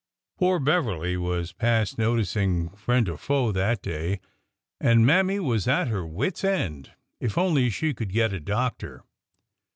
Poor 0.39 0.57
Beverly 0.57 1.15
was 1.15 1.53
past 1.53 1.99
noticing 1.99 2.69
friend 2.71 3.07
or 3.07 3.17
foe 3.19 3.51
that 3.51 3.83
day, 3.83 4.19
and 4.79 5.05
Mammy 5.05 5.39
was 5.39 5.67
at 5.67 5.89
her 5.89 6.07
wits' 6.07 6.43
end. 6.43 6.93
If 7.19 7.37
only 7.37 7.69
she 7.69 7.93
could 7.93 8.11
get 8.11 8.33
a 8.33 8.39
doctor! 8.39 9.03